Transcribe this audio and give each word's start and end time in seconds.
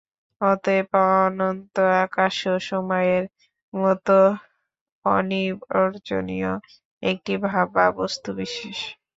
অতএব 0.41 0.89
অনন্ত 1.19 1.75
আকাশও 2.03 2.55
সময়ের 2.69 3.23
মত 3.73 4.07
অনির্বচনীয় 5.05 6.51
একটি 7.03 7.33
ভাব 7.45 7.67
বা 7.75 7.85
বস্তুবিশেষ। 7.97 8.77